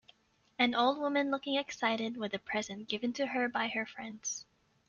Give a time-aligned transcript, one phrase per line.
[0.57, 4.47] An old woman looking excited with a present given to her by her friends.